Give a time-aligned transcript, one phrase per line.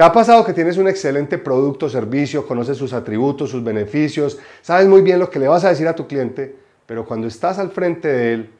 [0.00, 4.38] ¿Te ha pasado que tienes un excelente producto o servicio, conoces sus atributos, sus beneficios,
[4.62, 7.58] sabes muy bien lo que le vas a decir a tu cliente, pero cuando estás
[7.58, 8.50] al frente de él,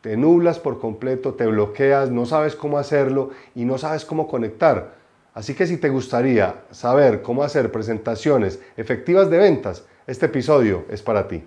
[0.00, 4.94] te nublas por completo, te bloqueas, no sabes cómo hacerlo y no sabes cómo conectar?
[5.34, 11.02] Así que si te gustaría saber cómo hacer presentaciones efectivas de ventas, este episodio es
[11.02, 11.44] para ti.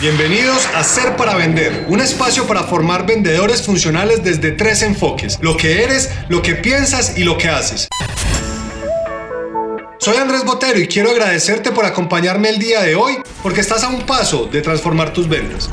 [0.00, 5.58] Bienvenidos a Ser para Vender, un espacio para formar vendedores funcionales desde tres enfoques, lo
[5.58, 7.86] que eres, lo que piensas y lo que haces.
[9.98, 13.88] Soy Andrés Botero y quiero agradecerte por acompañarme el día de hoy porque estás a
[13.88, 15.68] un paso de transformar tus ventas.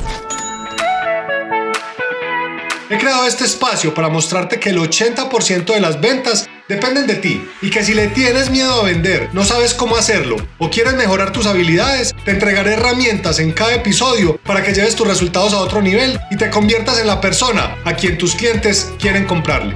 [2.90, 7.42] He creado este espacio para mostrarte que el 80% de las ventas dependen de ti
[7.62, 11.32] y que si le tienes miedo a vender, no sabes cómo hacerlo o quieres mejorar
[11.32, 15.82] tus habilidades, te entregaré herramientas en cada episodio para que lleves tus resultados a otro
[15.82, 19.74] nivel y te conviertas en la persona a quien tus clientes quieren comprarle.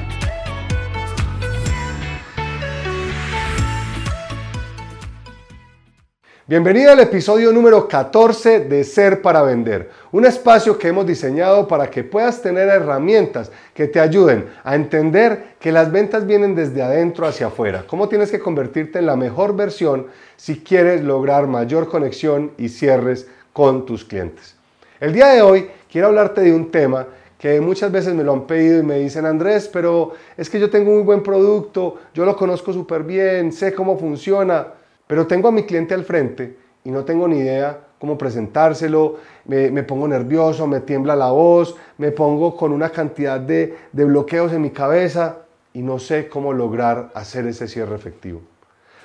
[6.53, 11.89] Bienvenido al episodio número 14 de Ser para Vender, un espacio que hemos diseñado para
[11.89, 17.27] que puedas tener herramientas que te ayuden a entender que las ventas vienen desde adentro
[17.27, 22.53] hacia afuera, cómo tienes que convertirte en la mejor versión si quieres lograr mayor conexión
[22.59, 24.55] y cierres con tus clientes.
[25.01, 27.07] El día de hoy quiero hablarte de un tema
[27.39, 30.69] que muchas veces me lo han pedido y me dicen, Andrés, pero es que yo
[30.69, 34.67] tengo un muy buen producto, yo lo conozco súper bien, sé cómo funciona,
[35.13, 39.83] pero tengo a mi cliente al frente y no tengo ni idea cómo presentárselo, me,
[39.83, 44.63] pongo nervioso, me tiembla la voz, me pongo con una cantidad de, de bloqueos en
[44.63, 45.41] mi cabeza
[45.75, 48.41] y no sé cómo lograr hacer ese cierre efectivo.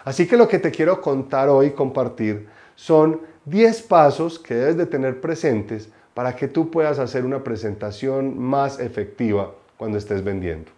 [0.06, 4.86] Así que lo que te quiero contar hoy, compartir, son 10 pasos que debes de
[4.86, 10.72] tener presentes para que tú puedas hacer una presentación más efectiva cuando estés vendiendo.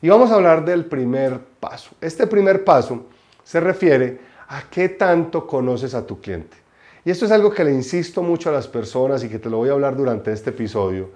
[0.00, 1.90] Y vamos a hablar del primer paso.
[2.00, 3.06] Este primer paso
[3.42, 6.56] se refiere a qué tanto conoces a tu cliente.
[7.04, 9.58] Y esto es algo que le insisto mucho a las personas y que te lo
[9.58, 11.10] voy a hablar durante este episodio.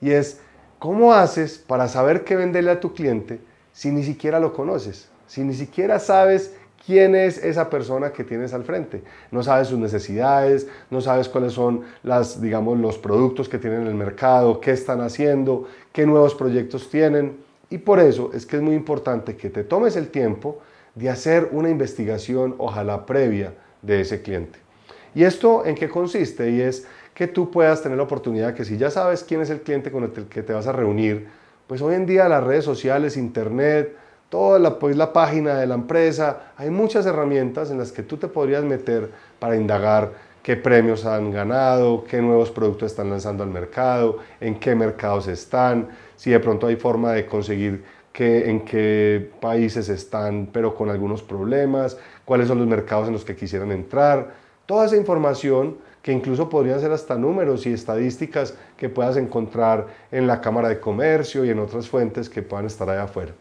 [0.00, 0.40] Y es,
[0.78, 3.40] ¿cómo haces para saber qué venderle a tu cliente
[3.72, 5.08] si ni siquiera lo conoces?
[5.26, 6.54] Si ni siquiera sabes
[6.86, 9.02] quién es esa persona que tienes al frente.
[9.30, 13.88] No sabes sus necesidades, no sabes cuáles son las, digamos, los productos que tienen en
[13.88, 17.36] el mercado, qué están haciendo, qué nuevos proyectos tienen.
[17.70, 20.60] Y por eso es que es muy importante que te tomes el tiempo
[20.94, 24.58] de hacer una investigación, ojalá previa, de ese cliente.
[25.14, 26.50] ¿Y esto en qué consiste?
[26.50, 29.60] Y es que tú puedas tener la oportunidad que si ya sabes quién es el
[29.60, 31.28] cliente con el que te vas a reunir,
[31.66, 33.96] pues hoy en día las redes sociales, internet,
[34.28, 38.16] toda la, pues la página de la empresa, hay muchas herramientas en las que tú
[38.16, 40.12] te podrías meter para indagar
[40.42, 45.88] qué premios han ganado, qué nuevos productos están lanzando al mercado, en qué mercados están,
[46.16, 47.84] si de pronto hay forma de conseguir
[48.18, 53.34] en qué países están, pero con algunos problemas, cuáles son los mercados en los que
[53.34, 54.34] quisieran entrar.
[54.66, 60.26] Toda esa información que incluso podrían ser hasta números y estadísticas que puedas encontrar en
[60.26, 63.32] la Cámara de Comercio y en otras fuentes que puedan estar allá afuera.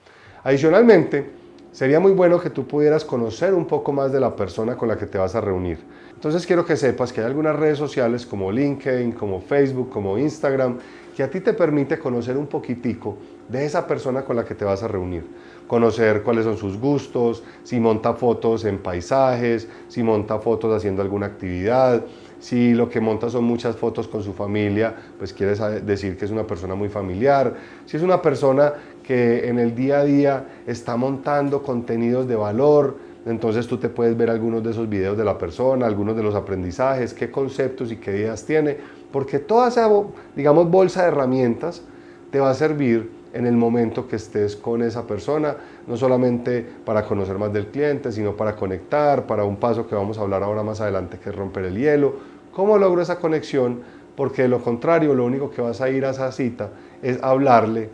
[0.43, 1.29] Adicionalmente,
[1.71, 4.97] sería muy bueno que tú pudieras conocer un poco más de la persona con la
[4.97, 5.77] que te vas a reunir.
[6.13, 10.79] Entonces quiero que sepas que hay algunas redes sociales como LinkedIn, como Facebook, como Instagram,
[11.15, 14.65] que a ti te permite conocer un poquitico de esa persona con la que te
[14.65, 15.25] vas a reunir.
[15.67, 21.27] Conocer cuáles son sus gustos, si monta fotos en paisajes, si monta fotos haciendo alguna
[21.27, 22.03] actividad,
[22.39, 26.31] si lo que monta son muchas fotos con su familia, pues quiere decir que es
[26.31, 27.53] una persona muy familiar.
[27.85, 32.97] Si es una persona que en el día a día está montando contenidos de valor,
[33.25, 36.35] entonces tú te puedes ver algunos de esos videos de la persona, algunos de los
[36.35, 38.77] aprendizajes, qué conceptos y qué ideas tiene,
[39.13, 39.87] porque toda esa,
[40.35, 41.83] digamos, bolsa de herramientas
[42.31, 47.05] te va a servir en el momento que estés con esa persona, no solamente para
[47.05, 50.63] conocer más del cliente, sino para conectar, para un paso que vamos a hablar ahora
[50.63, 52.15] más adelante, que es romper el hielo.
[52.53, 53.81] ¿Cómo logro esa conexión?
[54.15, 56.71] Porque de lo contrario, lo único que vas a ir a esa cita
[57.03, 57.89] es hablarle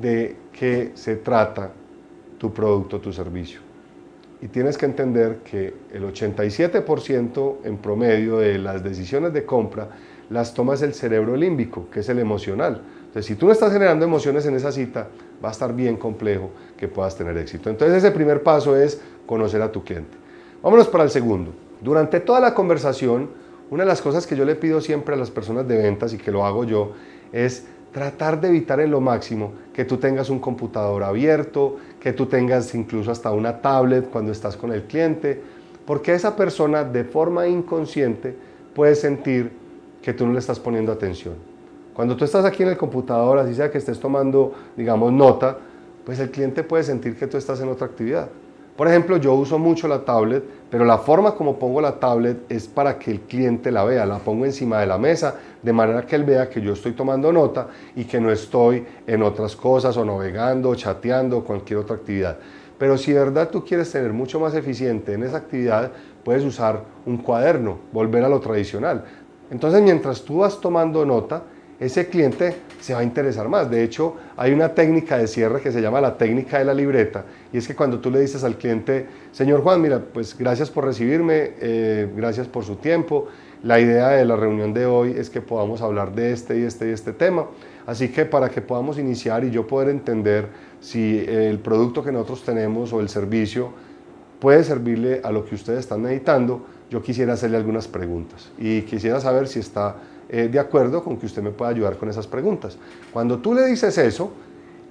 [0.00, 1.70] de qué se trata
[2.38, 3.60] tu producto, tu servicio.
[4.40, 9.90] Y tienes que entender que el 87% en promedio de las decisiones de compra
[10.32, 12.82] las tomas el cerebro límbico, que es el emocional.
[13.00, 15.08] Entonces, si tú no estás generando emociones en esa cita,
[15.44, 17.68] va a estar bien complejo que puedas tener éxito.
[17.68, 20.16] Entonces, ese primer paso es conocer a tu cliente.
[20.62, 21.52] Vámonos para el segundo.
[21.82, 23.28] Durante toda la conversación,
[23.70, 26.18] una de las cosas que yo le pido siempre a las personas de ventas y
[26.18, 26.92] que lo hago yo
[27.32, 32.26] es tratar de evitar en lo máximo que tú tengas un computador abierto, que tú
[32.26, 35.40] tengas incluso hasta una tablet cuando estás con el cliente,
[35.84, 38.34] porque esa persona de forma inconsciente
[38.74, 39.61] puede sentir
[40.02, 41.34] que tú no le estás poniendo atención.
[41.94, 45.58] Cuando tú estás aquí en el computador, así sea que estés tomando, digamos, nota,
[46.04, 48.28] pues el cliente puede sentir que tú estás en otra actividad.
[48.76, 52.66] Por ejemplo, yo uso mucho la tablet, pero la forma como pongo la tablet es
[52.66, 54.06] para que el cliente la vea.
[54.06, 57.30] La pongo encima de la mesa de manera que él vea que yo estoy tomando
[57.30, 62.38] nota y que no estoy en otras cosas o navegando, chateando o cualquier otra actividad.
[62.78, 65.92] Pero si de verdad tú quieres tener mucho más eficiente en esa actividad,
[66.24, 69.04] puedes usar un cuaderno, volver a lo tradicional.
[69.52, 71.42] Entonces, mientras tú vas tomando nota,
[71.78, 73.70] ese cliente se va a interesar más.
[73.70, 77.26] De hecho, hay una técnica de cierre que se llama la técnica de la libreta,
[77.52, 80.86] y es que cuando tú le dices al cliente, señor Juan, mira, pues gracias por
[80.86, 83.28] recibirme, eh, gracias por su tiempo,
[83.62, 86.88] la idea de la reunión de hoy es que podamos hablar de este y este
[86.88, 87.46] y este tema,
[87.86, 90.48] así que para que podamos iniciar y yo poder entender
[90.80, 93.70] si el producto que nosotros tenemos o el servicio
[94.40, 99.18] puede servirle a lo que ustedes están necesitando, yo quisiera hacerle algunas preguntas y quisiera
[99.18, 99.96] saber si está
[100.28, 102.76] eh, de acuerdo con que usted me pueda ayudar con esas preguntas.
[103.10, 104.30] Cuando tú le dices eso,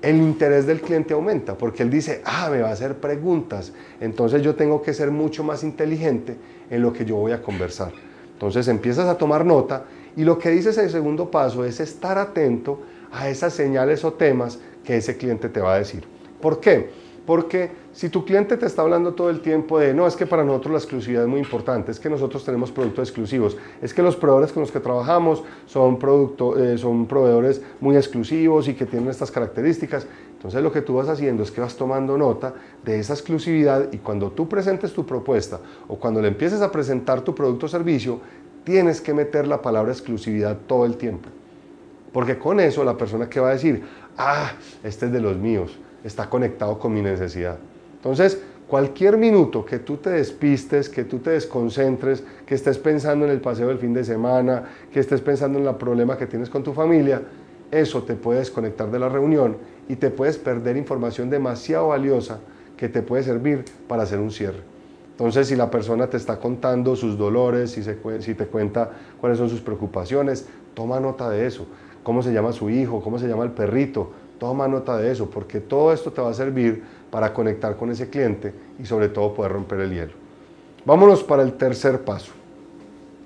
[0.01, 4.41] el interés del cliente aumenta, porque él dice, ah, me va a hacer preguntas, entonces
[4.41, 6.37] yo tengo que ser mucho más inteligente
[6.71, 7.91] en lo que yo voy a conversar.
[8.33, 9.85] Entonces empiezas a tomar nota
[10.17, 12.81] y lo que dices el segundo paso es estar atento
[13.11, 16.03] a esas señales o temas que ese cliente te va a decir.
[16.41, 16.89] ¿Por qué?
[17.25, 20.43] Porque si tu cliente te está hablando todo el tiempo de, no, es que para
[20.43, 24.15] nosotros la exclusividad es muy importante, es que nosotros tenemos productos exclusivos, es que los
[24.15, 29.09] proveedores con los que trabajamos son, producto, eh, son proveedores muy exclusivos y que tienen
[29.09, 33.13] estas características, entonces lo que tú vas haciendo es que vas tomando nota de esa
[33.13, 37.67] exclusividad y cuando tú presentes tu propuesta o cuando le empieces a presentar tu producto
[37.67, 38.19] o servicio,
[38.63, 41.29] tienes que meter la palabra exclusividad todo el tiempo.
[42.11, 43.83] Porque con eso la persona que va a decir,
[44.17, 44.51] ah,
[44.83, 47.57] este es de los míos, está conectado con mi necesidad.
[47.95, 53.31] Entonces, cualquier minuto que tú te despistes, que tú te desconcentres, que estés pensando en
[53.31, 56.63] el paseo del fin de semana, que estés pensando en el problema que tienes con
[56.63, 57.21] tu familia,
[57.69, 59.57] eso te puede desconectar de la reunión
[59.87, 62.39] y te puedes perder información demasiado valiosa
[62.75, 64.61] que te puede servir para hacer un cierre.
[65.11, 68.89] Entonces, si la persona te está contando sus dolores, si, si te cuenta
[69.19, 71.67] cuáles son sus preocupaciones, toma nota de eso.
[72.03, 73.01] ¿Cómo se llama su hijo?
[73.01, 74.11] ¿Cómo se llama el perrito?
[74.41, 78.09] Toma nota de eso, porque todo esto te va a servir para conectar con ese
[78.09, 80.13] cliente y sobre todo poder romper el hielo.
[80.83, 82.31] Vámonos para el tercer paso.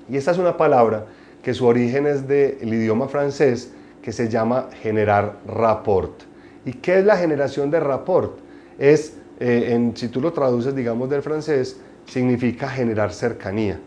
[0.10, 1.06] Y esta es una palabra
[1.42, 3.72] que su origen es del idioma francés
[4.02, 6.24] que se llama generar rapport.
[6.66, 8.38] ¿Y qué es la generación de rapport?
[8.78, 13.80] Es, eh, en, si tú lo traduces, digamos, del francés, significa generar cercanía.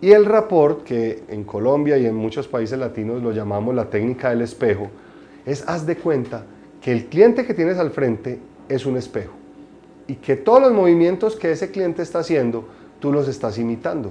[0.00, 4.30] Y el rapport, que en Colombia y en muchos países latinos lo llamamos la técnica
[4.30, 4.88] del espejo,
[5.44, 6.44] es haz de cuenta
[6.80, 8.38] que el cliente que tienes al frente
[8.68, 9.32] es un espejo
[10.06, 12.64] y que todos los movimientos que ese cliente está haciendo,
[12.98, 14.10] tú los estás imitando.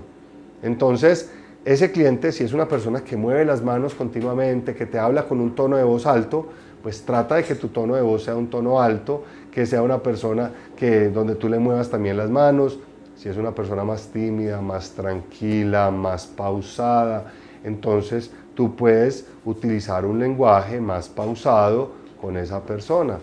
[0.62, 1.31] Entonces,
[1.66, 5.42] ese cliente, si es una persona que mueve las manos continuamente, que te habla con
[5.42, 6.48] un tono de voz alto,
[6.81, 10.01] pues trata de que tu tono de voz sea un tono alto, que sea una
[10.01, 12.80] persona que donde tú le muevas también las manos.
[13.18, 17.33] Si es una persona más tímida, más tranquila, más pausada,
[17.65, 23.19] entonces tú puedes utilizar un lenguaje más pausado con esa persona.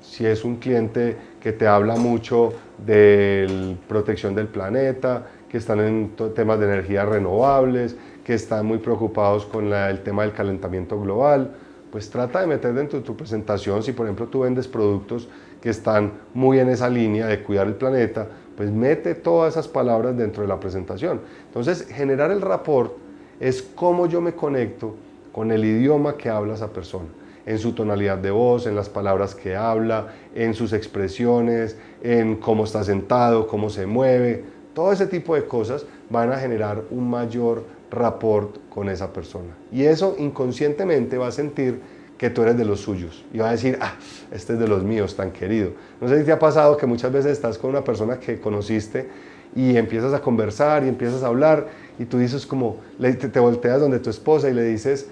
[0.00, 2.52] Si es un cliente que te habla mucho
[2.84, 9.46] de protección del planeta, que están en temas de energías renovables, que están muy preocupados
[9.46, 11.52] con el tema del calentamiento global,
[11.90, 15.28] pues trata de meter dentro de tu presentación, si por ejemplo tú vendes productos
[15.60, 20.16] que están muy en esa línea de cuidar el planeta, pues mete todas esas palabras
[20.16, 21.20] dentro de la presentación.
[21.46, 22.92] Entonces, generar el rapport
[23.38, 24.94] es cómo yo me conecto
[25.32, 27.06] con el idioma que habla esa persona
[27.46, 32.64] en su tonalidad de voz, en las palabras que habla, en sus expresiones, en cómo
[32.64, 34.44] está sentado, cómo se mueve.
[34.74, 39.56] Todo ese tipo de cosas van a generar un mayor rapport con esa persona.
[39.72, 41.80] Y eso inconscientemente va a sentir
[42.18, 43.94] que tú eres de los suyos y va a decir, ah,
[44.32, 45.70] este es de los míos, tan querido.
[46.00, 49.08] No sé si te ha pasado que muchas veces estás con una persona que conociste
[49.54, 53.80] y empiezas a conversar y empiezas a hablar y tú dices como, te, te volteas
[53.80, 55.08] donde tu esposa y le dices,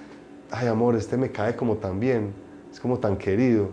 [0.55, 2.33] ay amor, este me cae como tan bien,
[2.73, 3.69] es como tan querido.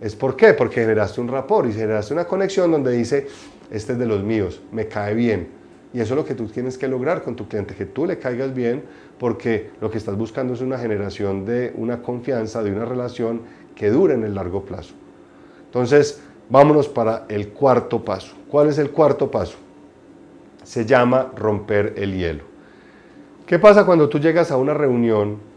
[0.00, 0.54] ¿Es por qué?
[0.54, 3.26] Porque generaste un rapport y generaste una conexión donde dice,
[3.70, 5.48] este es de los míos, me cae bien.
[5.92, 8.18] Y eso es lo que tú tienes que lograr con tu cliente, que tú le
[8.18, 8.82] caigas bien,
[9.18, 13.42] porque lo que estás buscando es una generación de una confianza, de una relación
[13.76, 14.94] que dure en el largo plazo.
[15.66, 18.34] Entonces, vámonos para el cuarto paso.
[18.48, 19.56] ¿Cuál es el cuarto paso?
[20.64, 22.44] Se llama romper el hielo.
[23.46, 25.53] ¿Qué pasa cuando tú llegas a una reunión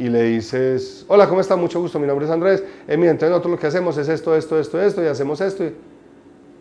[0.00, 1.56] y le dices, hola, ¿cómo está?
[1.56, 2.64] Mucho gusto, mi nombre es Andrés.
[2.88, 5.62] Eh, mira, entonces nosotros lo que hacemos es esto, esto, esto, esto, y hacemos esto.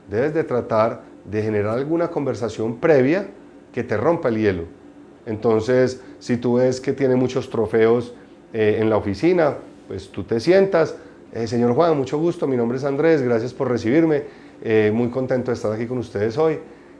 [0.10, 3.28] Debes de tratar de generar alguna conversación previa
[3.72, 4.64] que te rompa el hielo.
[5.26, 8.14] Entonces, si tú ves que tiene muchos trofeos
[8.52, 9.56] eh, en la oficina,
[9.88, 10.96] pues tú te sientas,
[11.32, 14.24] eh, señor Juan, mucho gusto, mi nombre es Andrés, gracias por recibirme.
[14.62, 16.60] Eh, muy contento de estar aquí con ustedes hoy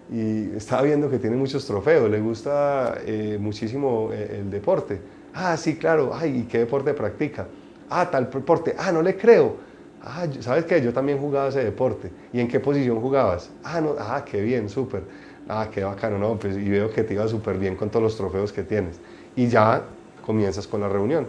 [0.10, 2.98] y estaba viendo que tiene muchos trofeos, le gusta
[3.40, 5.19] muchísimo el deporte.
[5.34, 7.48] Ah, sí, claro, ay, ¿y qué deporte practica?
[7.90, 9.58] Ah, tal deporte, ah, no le creo.
[10.02, 10.82] Ah, ¿sabes qué?
[10.82, 12.12] Yo también jugaba ese deporte.
[12.32, 13.50] ¿Y en qué posición jugabas?
[13.64, 15.04] Ah, no, ah, qué bien, súper.
[15.48, 18.16] Ah, qué bacano, no, pues y veo que te iba súper bien con todos los
[18.16, 19.00] trofeos que tienes.
[19.36, 19.84] Y ya
[20.26, 21.28] comienzas con la reunión.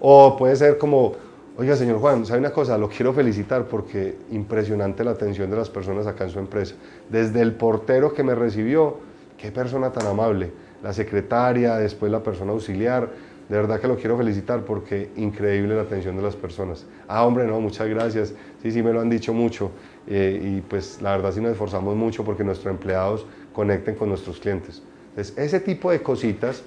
[0.00, 1.14] O puede ser como,
[1.56, 2.78] oiga, señor Juan, ¿sabe una cosa?
[2.78, 6.74] Lo quiero felicitar porque impresionante la atención de las personas acá en su empresa.
[7.08, 8.96] Desde el portero que me recibió,
[9.36, 10.50] qué persona tan amable.
[10.82, 13.08] La secretaria, después la persona auxiliar.
[13.48, 16.86] De verdad que lo quiero felicitar porque increíble la atención de las personas.
[17.06, 18.34] Ah, hombre, no, muchas gracias.
[18.62, 19.70] Sí, sí, me lo han dicho mucho.
[20.06, 24.38] Eh, y pues la verdad sí nos esforzamos mucho porque nuestros empleados conecten con nuestros
[24.38, 24.82] clientes.
[25.10, 26.62] Entonces, ese tipo de cositas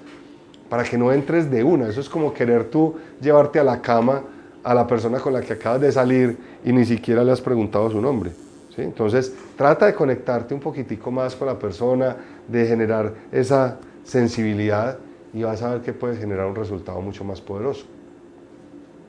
[0.70, 1.90] para que no entres de una.
[1.90, 4.24] Eso es como querer tú llevarte a la cama
[4.64, 7.90] a la persona con la que acabas de salir y ni siquiera le has preguntado
[7.92, 8.32] su nombre.
[8.76, 8.82] ¿sí?
[8.82, 12.16] Entonces, trata de conectarte un poquitico más con la persona,
[12.48, 15.00] de generar esa sensibilidad
[15.34, 17.86] y vas a ver que puedes generar un resultado mucho más poderoso.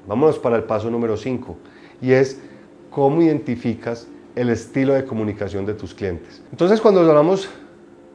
[0.08, 1.56] Vámonos para el paso número 5
[2.02, 2.40] y es
[2.90, 6.42] cómo identificas el estilo de comunicación de tus clientes.
[6.50, 7.48] Entonces, cuando hablamos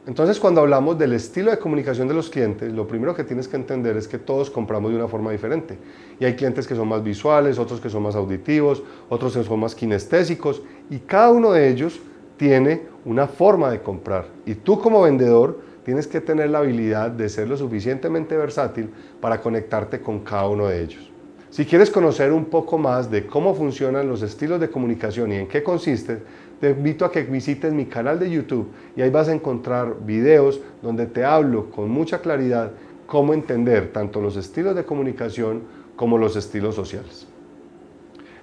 [0.04, 3.54] entonces, cuando hablamos del estilo de comunicación de los clientes, lo primero que tienes que
[3.54, 5.78] entender es que todos compramos de una forma diferente.
[6.18, 9.60] Y hay clientes que son más visuales, otros que son más auditivos, otros que son
[9.60, 10.60] más kinestésicos,
[10.90, 12.00] y cada uno de ellos
[12.36, 14.26] tiene una forma de comprar.
[14.44, 19.40] Y tú como vendedor tienes que tener la habilidad de ser lo suficientemente versátil para
[19.40, 21.10] conectarte con cada uno de ellos.
[21.50, 25.48] Si quieres conocer un poco más de cómo funcionan los estilos de comunicación y en
[25.48, 26.22] qué consisten,
[26.60, 30.60] te invito a que visites mi canal de YouTube y ahí vas a encontrar videos
[30.80, 32.70] donde te hablo con mucha claridad
[33.06, 35.64] cómo entender tanto los estilos de comunicación
[35.96, 37.26] como los estilos sociales.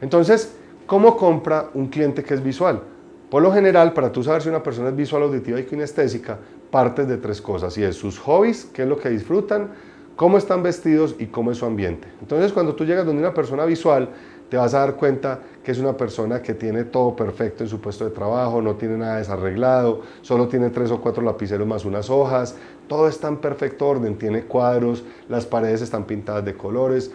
[0.02, 0.56] Entonces,
[0.86, 2.84] ¿cómo compra un cliente que es visual?
[3.30, 6.40] Por lo general, para tú saber si una persona es visual, auditiva y kinestésica,
[6.72, 9.70] partes de tres cosas, y es sus hobbies, qué es lo que disfrutan,
[10.16, 12.08] cómo están vestidos y cómo es su ambiente.
[12.22, 14.10] Entonces, cuando tú llegas donde una persona visual,
[14.50, 17.80] te vas a dar cuenta que es una persona que tiene todo perfecto en su
[17.80, 22.10] puesto de trabajo, no tiene nada desarreglado, solo tiene tres o cuatro lapiceros más unas
[22.10, 22.56] hojas,
[22.88, 27.12] todo está en perfecto orden, tiene cuadros, las paredes están pintadas de colores,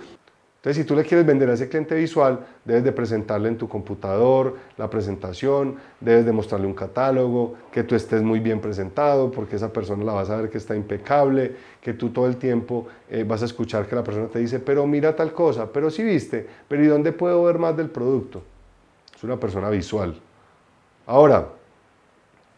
[0.65, 3.69] entonces, si tú le quieres vender a ese cliente visual, debes de presentarle en tu
[3.69, 9.57] computador la presentación, debes de mostrarle un catálogo, que tú estés muy bien presentado, porque
[9.57, 13.25] esa persona la vas a ver que está impecable, que tú todo el tiempo eh,
[13.29, 16.47] vas a escuchar que la persona te dice, pero mira tal cosa, pero si viste,
[16.67, 18.43] pero ¿y dónde puedo ver más del producto?
[19.15, 20.19] Es una persona visual.
[21.07, 21.47] Ahora,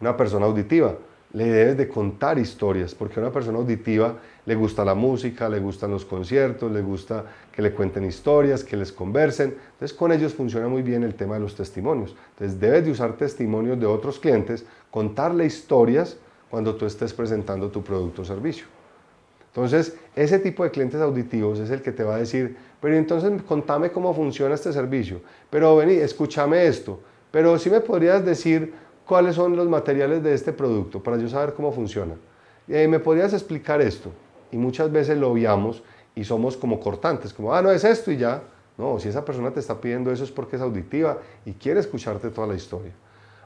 [0.01, 0.95] una persona auditiva
[1.33, 4.15] le debes de contar historias, porque una persona auditiva
[4.47, 8.77] le gusta la música, le gustan los conciertos, le gusta que le cuenten historias, que
[8.77, 9.57] les conversen.
[9.73, 12.17] Entonces con ellos funciona muy bien el tema de los testimonios.
[12.31, 16.17] Entonces debes de usar testimonios de otros clientes, contarle historias
[16.49, 18.67] cuando tú estés presentando tu producto o servicio.
[19.49, 23.43] Entonces, ese tipo de clientes auditivos es el que te va a decir, pero entonces
[23.43, 27.01] contame cómo funciona este servicio, pero vení, escúchame esto,
[27.31, 28.75] pero si me podrías decir
[29.07, 32.15] cuáles son los materiales de este producto para yo saber cómo funciona.
[32.69, 34.11] Eh, ¿Me podrías explicar esto?
[34.53, 35.83] Y muchas veces lo obviamos
[36.15, 38.43] y somos como cortantes, como, ah, no es esto y ya.
[38.79, 42.31] No, si esa persona te está pidiendo eso es porque es auditiva y quiere escucharte
[42.31, 42.93] toda la historia.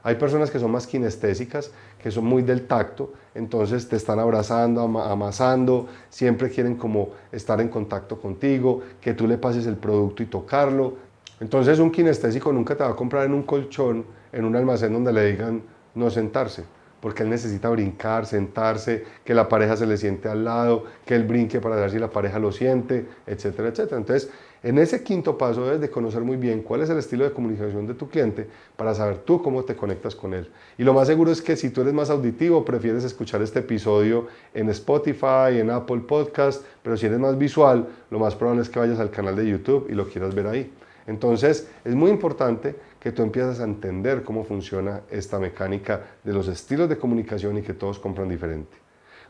[0.03, 4.81] Hay personas que son más kinestésicas, que son muy del tacto, entonces te están abrazando,
[4.81, 10.25] amasando, siempre quieren como estar en contacto contigo, que tú le pases el producto y
[10.25, 10.95] tocarlo.
[11.39, 15.13] Entonces un kinestésico nunca te va a comprar en un colchón en un almacén donde
[15.13, 15.61] le digan
[15.93, 16.63] no sentarse,
[17.01, 21.23] porque él necesita brincar, sentarse, que la pareja se le siente al lado, que él
[21.23, 23.97] brinque para ver si la pareja lo siente, etcétera, etcétera.
[23.97, 24.29] Entonces,
[24.63, 27.87] en ese quinto paso debes de conocer muy bien cuál es el estilo de comunicación
[27.87, 30.51] de tu cliente para saber tú cómo te conectas con él.
[30.77, 34.27] Y lo más seguro es que si tú eres más auditivo, prefieres escuchar este episodio
[34.53, 38.77] en Spotify, en Apple Podcast, pero si eres más visual, lo más probable es que
[38.77, 40.71] vayas al canal de YouTube y lo quieras ver ahí.
[41.07, 46.47] Entonces, es muy importante que tú empieces a entender cómo funciona esta mecánica de los
[46.47, 48.77] estilos de comunicación y que todos compran diferente.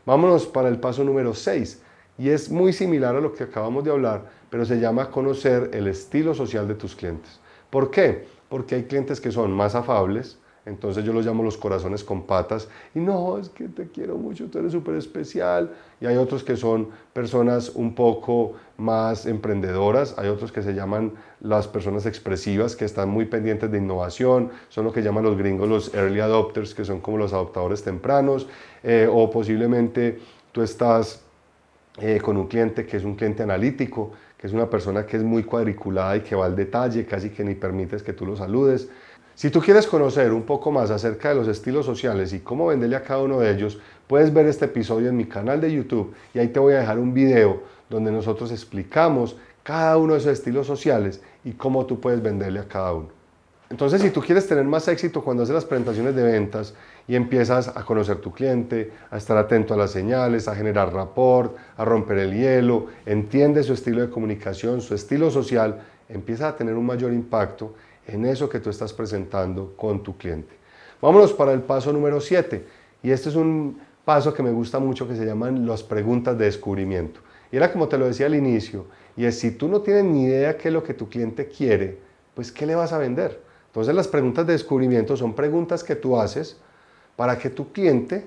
[0.04, 1.80] Vámonos para el paso número 6
[2.18, 5.88] y es muy similar a lo que acabamos de hablar, pero se llama conocer el
[5.88, 7.40] estilo social de tus clientes.
[7.70, 8.26] ¿Por qué?
[8.50, 12.68] Porque hay clientes que son más afables, entonces yo los llamo los corazones con patas.
[12.94, 15.72] Y no, es que te quiero mucho, tú eres súper especial.
[16.00, 20.16] Y hay otros que son personas un poco más emprendedoras.
[20.18, 24.50] Hay otros que se llaman las personas expresivas, que están muy pendientes de innovación.
[24.68, 28.46] Son lo que llaman los gringos los early adopters, que son como los adoptadores tempranos.
[28.84, 30.20] Eh, o posiblemente
[30.52, 31.22] tú estás
[31.98, 35.22] eh, con un cliente que es un cliente analítico, que es una persona que es
[35.22, 38.88] muy cuadriculada y que va al detalle, casi que ni permites que tú lo saludes.
[39.34, 42.96] Si tú quieres conocer un poco más acerca de los estilos sociales y cómo venderle
[42.96, 46.38] a cada uno de ellos, puedes ver este episodio en mi canal de YouTube y
[46.38, 50.66] ahí te voy a dejar un video donde nosotros explicamos cada uno de esos estilos
[50.66, 53.22] sociales y cómo tú puedes venderle a cada uno.
[53.70, 56.74] Entonces, si tú quieres tener más éxito cuando haces las presentaciones de ventas
[57.08, 61.56] y empiezas a conocer tu cliente, a estar atento a las señales, a generar rapport,
[61.78, 66.74] a romper el hielo, entiende su estilo de comunicación, su estilo social, empieza a tener
[66.74, 67.74] un mayor impacto
[68.06, 70.54] en eso que tú estás presentando con tu cliente.
[71.00, 72.64] Vámonos para el paso número 7.
[73.02, 76.46] Y este es un paso que me gusta mucho que se llaman las preguntas de
[76.46, 77.20] descubrimiento.
[77.50, 80.24] Y era como te lo decía al inicio, y es si tú no tienes ni
[80.24, 81.98] idea qué es lo que tu cliente quiere,
[82.34, 83.42] pues ¿qué le vas a vender?
[83.66, 86.56] Entonces las preguntas de descubrimiento son preguntas que tú haces
[87.16, 88.26] para que tu cliente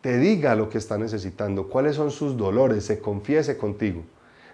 [0.00, 4.02] te diga lo que está necesitando, cuáles son sus dolores, se confiese contigo.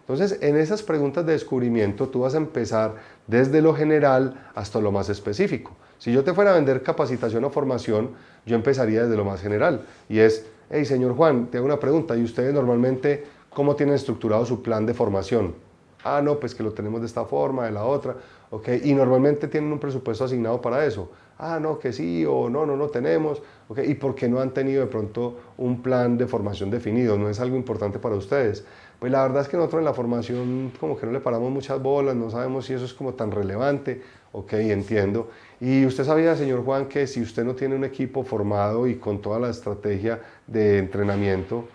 [0.09, 2.95] Entonces, en esas preguntas de descubrimiento tú vas a empezar
[3.27, 5.73] desde lo general hasta lo más específico.
[5.99, 8.13] Si yo te fuera a vender capacitación o formación,
[8.47, 9.83] yo empezaría desde lo más general.
[10.09, 12.17] Y es, hey, señor Juan, te hago una pregunta.
[12.17, 15.55] ¿Y ustedes normalmente cómo tienen estructurado su plan de formación?
[16.03, 18.17] Ah, no, pues que lo tenemos de esta forma, de la otra.
[18.51, 21.11] Ok, y normalmente tienen un presupuesto asignado para eso.
[21.37, 23.43] Ah, no, que sí, o no, no, no tenemos.
[23.69, 27.19] Ok, ¿y por qué no han tenido de pronto un plan de formación definido?
[27.19, 28.65] ¿No es algo importante para ustedes?
[28.99, 31.81] Pues la verdad es que nosotros en la formación como que no le paramos muchas
[31.81, 34.03] bolas, no sabemos si eso es como tan relevante.
[34.33, 35.31] Ok, entiendo.
[35.61, 39.23] Y usted sabía, señor Juan, que si usted no tiene un equipo formado y con
[39.23, 41.69] toda la estrategia de entrenamiento,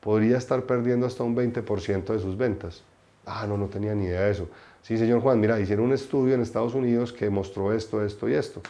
[0.00, 2.82] podría estar perdiendo hasta un 20% de sus ventas.
[3.24, 4.48] Ah, no, no tenía ni idea de eso.
[4.82, 8.34] Sí, señor Juan, mira, hicieron un estudio en Estados Unidos que mostró esto, esto y
[8.34, 8.60] esto.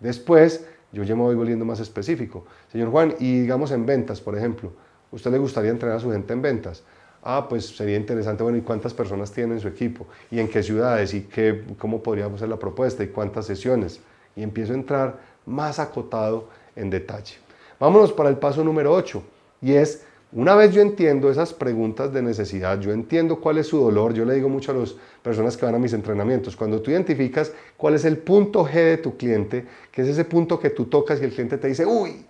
[0.00, 2.44] Después, yo ya me voy volviendo más específico.
[2.72, 4.72] Señor Juan, y digamos en ventas, por ejemplo,
[5.10, 6.82] ¿usted le gustaría entrenar a su gente en ventas?
[7.26, 10.06] ah, pues sería interesante, bueno, ¿y cuántas personas tiene en su equipo?
[10.30, 11.12] ¿Y en qué ciudades?
[11.12, 13.02] ¿Y qué, cómo podríamos hacer la propuesta?
[13.02, 14.00] ¿Y cuántas sesiones?
[14.36, 17.34] Y empiezo a entrar más acotado en detalle.
[17.80, 19.22] Vámonos para el paso número 8,
[19.60, 23.78] y es, una vez yo entiendo esas preguntas de necesidad, yo entiendo cuál es su
[23.78, 26.92] dolor, yo le digo mucho a las personas que van a mis entrenamientos, cuando tú
[26.92, 30.84] identificas cuál es el punto G de tu cliente, que es ese punto que tú
[30.84, 32.24] tocas y el cliente te dice, uy,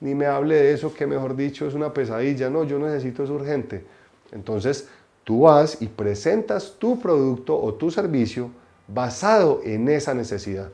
[0.00, 3.34] ni me hable de eso, que mejor dicho es una pesadilla, no, yo necesito eso
[3.34, 3.84] urgente
[4.32, 4.88] entonces,
[5.24, 8.50] tú vas y presentas tu producto o tu servicio
[8.88, 10.70] basado en esa necesidad.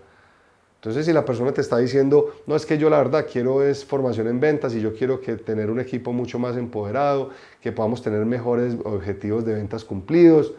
[0.76, 3.84] Entonces, si la persona te está diciendo, no es que yo la verdad quiero es
[3.84, 8.02] formación en ventas y yo quiero que tener un equipo mucho más empoderado, que podamos
[8.02, 10.52] tener mejores objetivos de ventas cumplidos,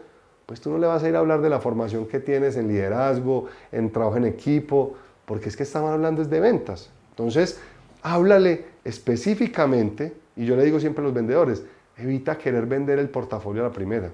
[0.44, 2.68] pues tú no le vas a ir a hablar de la formación que tienes en
[2.68, 6.90] liderazgo, en trabajo en equipo, porque es que estamos hablando de ventas.
[7.10, 7.58] Entonces,
[8.02, 11.64] háblale específicamente, y yo le digo siempre a los vendedores,
[11.98, 14.10] Evita querer vender el portafolio a la primera.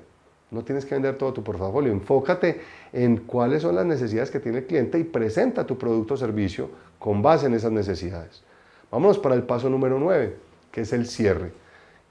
[0.51, 1.92] No tienes que vender todo tu portafolio.
[1.92, 2.61] Enfócate
[2.92, 6.70] en cuáles son las necesidades que tiene el cliente y presenta tu producto o servicio
[6.99, 8.42] con base en esas necesidades.
[8.90, 10.35] Vámonos para el paso número 9,
[10.70, 11.53] que es el cierre.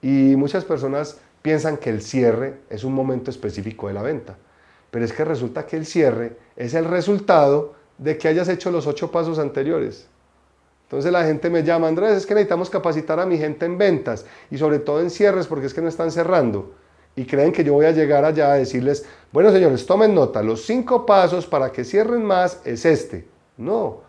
[0.02, 4.38] Y muchas personas piensan que el cierre es un momento específico de la venta.
[4.92, 8.86] Pero es que resulta que el cierre es el resultado de que hayas hecho los
[8.86, 10.08] ocho pasos anteriores.
[10.84, 14.26] Entonces la gente me llama, Andrés, es que necesitamos capacitar a mi gente en ventas
[14.52, 16.74] y sobre todo en cierres porque es que no están cerrando.
[17.16, 20.66] Y creen que yo voy a llegar allá a decirles, bueno señores, tomen nota, los
[20.66, 23.28] cinco pasos para que cierren más es este.
[23.58, 24.02] No,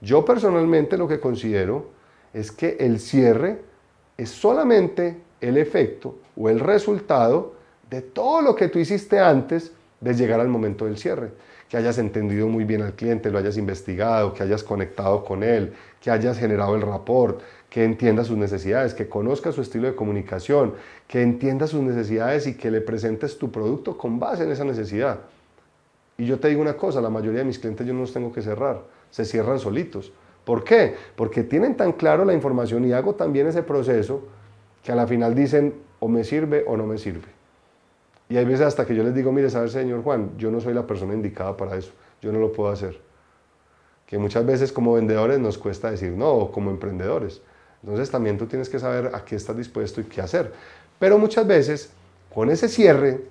[0.00, 1.90] yo personalmente lo que considero
[2.32, 3.62] es que el cierre
[4.16, 7.54] es solamente el efecto o el resultado
[7.88, 11.32] de todo lo que tú hiciste antes de llegar al momento del cierre
[11.70, 15.72] que hayas entendido muy bien al cliente, lo hayas investigado, que hayas conectado con él,
[16.00, 20.74] que hayas generado el rapport, que entienda sus necesidades, que conozca su estilo de comunicación,
[21.06, 25.20] que entienda sus necesidades y que le presentes tu producto con base en esa necesidad.
[26.18, 28.32] Y yo te digo una cosa, la mayoría de mis clientes yo no los tengo
[28.32, 30.12] que cerrar, se cierran solitos.
[30.44, 30.96] ¿Por qué?
[31.14, 34.24] Porque tienen tan claro la información y hago también ese proceso
[34.82, 37.39] que a la final dicen o me sirve o no me sirve.
[38.30, 40.72] Y hay veces hasta que yo les digo, mire, saber, señor Juan, yo no soy
[40.72, 41.90] la persona indicada para eso,
[42.22, 43.00] yo no lo puedo hacer.
[44.06, 47.42] Que muchas veces como vendedores nos cuesta decir no, o como emprendedores.
[47.82, 50.52] Entonces también tú tienes que saber a qué estás dispuesto y qué hacer.
[51.00, 51.92] Pero muchas veces,
[52.32, 53.24] con ese cierre,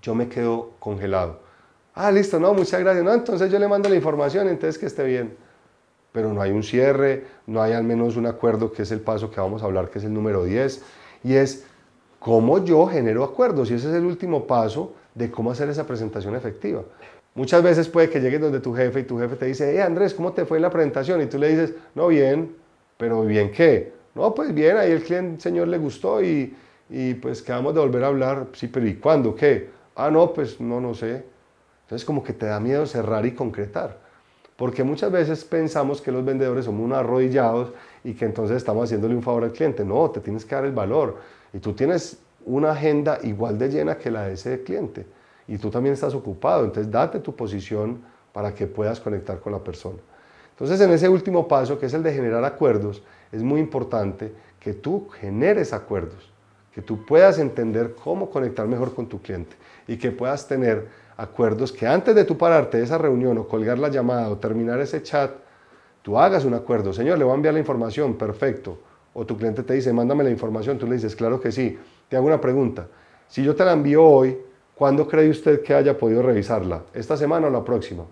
[0.00, 1.40] yo me quedo congelado.
[1.92, 3.04] Ah, listo, no, muchas gracias.
[3.04, 5.36] No, entonces yo le mando la información, entonces que esté bien.
[6.12, 9.28] Pero no hay un cierre, no hay al menos un acuerdo, que es el paso
[9.30, 10.82] que vamos a hablar, que es el número 10.
[11.24, 11.64] Y es
[12.18, 16.34] cómo yo genero acuerdos y ese es el último paso de cómo hacer esa presentación
[16.34, 16.82] efectiva.
[17.34, 20.14] Muchas veces puede que llegues donde tu jefe y tu jefe te dice, eh Andrés,
[20.14, 21.22] ¿cómo te fue la presentación?
[21.22, 22.54] Y tú le dices, no, bien,
[22.96, 23.92] pero ¿bien qué?
[24.14, 26.54] No, pues bien, ahí el cliente, señor le gustó y,
[26.90, 28.46] y pues quedamos de volver a hablar.
[28.54, 29.34] Sí, pero ¿y cuándo?
[29.34, 29.70] ¿Qué?
[29.94, 31.24] Ah, no, pues no, no sé.
[31.84, 33.98] Entonces como que te da miedo cerrar y concretar.
[34.56, 39.14] Porque muchas veces pensamos que los vendedores somos unos arrodillados y que entonces estamos haciéndole
[39.14, 39.84] un favor al cliente.
[39.84, 41.18] No, te tienes que dar el valor.
[41.52, 45.06] Y tú tienes una agenda igual de llena que la de ese cliente.
[45.46, 46.64] Y tú también estás ocupado.
[46.64, 48.00] Entonces date tu posición
[48.32, 49.98] para que puedas conectar con la persona.
[50.50, 54.74] Entonces en ese último paso, que es el de generar acuerdos, es muy importante que
[54.74, 56.30] tú generes acuerdos,
[56.74, 59.56] que tú puedas entender cómo conectar mejor con tu cliente
[59.86, 63.78] y que puedas tener acuerdos que antes de tu pararte de esa reunión o colgar
[63.78, 65.32] la llamada o terminar ese chat,
[66.02, 66.92] tú hagas un acuerdo.
[66.92, 68.78] Señor, le voy a enviar la información, perfecto.
[69.18, 71.76] O tu cliente te dice, mándame la información, tú le dices, claro que sí.
[72.08, 72.86] Te hago una pregunta.
[73.26, 74.38] Si yo te la envío hoy,
[74.76, 76.84] ¿cuándo cree usted que haya podido revisarla?
[76.94, 78.04] ¿Esta semana o la próxima?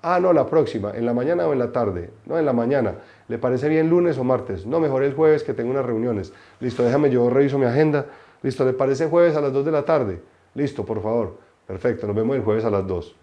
[0.00, 2.08] Ah, no, la próxima, en la mañana o en la tarde.
[2.24, 2.94] No, en la mañana.
[3.28, 4.64] ¿Le parece bien lunes o martes?
[4.64, 6.32] No, mejor el jueves que tengo unas reuniones.
[6.60, 8.06] Listo, déjame, yo reviso mi agenda.
[8.40, 10.22] Listo, ¿le parece jueves a las 2 de la tarde?
[10.54, 11.36] Listo, por favor.
[11.66, 13.14] Perfecto, nos vemos el jueves a las 2.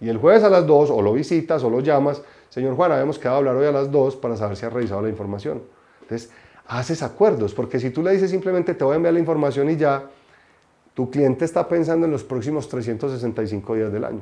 [0.00, 3.20] Y el jueves a las 2 o lo visitas o lo llamas, señor Juan, habíamos
[3.20, 5.62] quedado a hablar hoy a las 2 para saber si ha revisado la información.
[6.00, 6.32] Entonces,
[6.66, 9.76] haces acuerdos, porque si tú le dices simplemente te voy a enviar la información y
[9.76, 10.08] ya,
[10.94, 14.20] tu cliente está pensando en los próximos 365 días del año.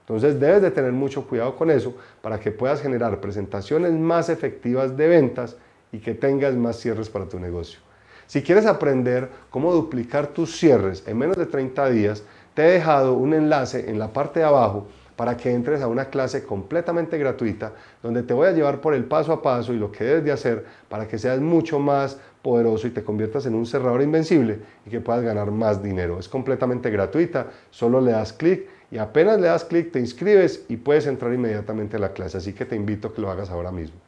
[0.00, 4.96] Entonces debes de tener mucho cuidado con eso para que puedas generar presentaciones más efectivas
[4.96, 5.56] de ventas
[5.92, 7.78] y que tengas más cierres para tu negocio.
[8.26, 13.14] Si quieres aprender cómo duplicar tus cierres en menos de 30 días, te he dejado
[13.14, 14.86] un enlace en la parte de abajo
[15.20, 19.04] para que entres a una clase completamente gratuita donde te voy a llevar por el
[19.04, 22.86] paso a paso y lo que debes de hacer para que seas mucho más poderoso
[22.86, 26.18] y te conviertas en un cerrador invencible y que puedas ganar más dinero.
[26.18, 30.78] Es completamente gratuita, solo le das clic y apenas le das clic te inscribes y
[30.78, 33.70] puedes entrar inmediatamente a la clase, así que te invito a que lo hagas ahora
[33.70, 33.98] mismo.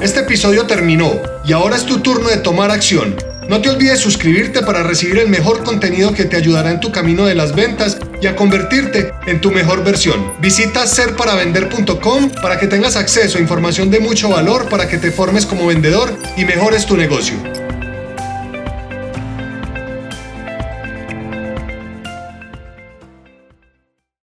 [0.00, 1.08] Este episodio terminó
[1.44, 3.14] y ahora es tu turno de tomar acción.
[3.48, 7.26] No te olvides suscribirte para recibir el mejor contenido que te ayudará en tu camino
[7.26, 10.32] de las ventas y a convertirte en tu mejor versión.
[10.40, 15.44] Visita serparavender.com para que tengas acceso a información de mucho valor para que te formes
[15.44, 17.61] como vendedor y mejores tu negocio.